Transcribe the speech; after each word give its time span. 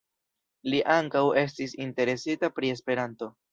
Li 0.73 0.79
ankaŭ 0.93 1.21
estis 1.43 1.77
interesita 1.87 2.53
pri 2.59 2.75
Esperanto. 2.79 3.33